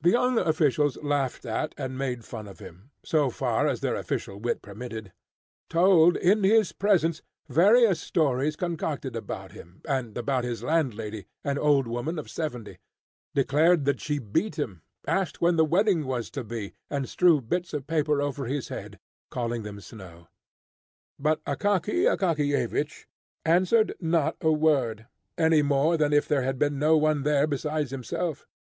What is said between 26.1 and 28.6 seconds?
if there had been no one there besides himself.